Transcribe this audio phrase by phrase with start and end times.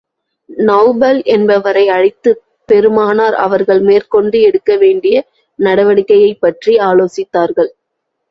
[0.49, 5.15] நெளபல் என்பவரை அழைத்துப் பெருமானார் அவர்கள் மேற்கொண்டு எடுக்க வேண்டிய
[5.59, 7.71] நடவடிக்கையைப் பற்றி ஆலோசித்தார்கள்.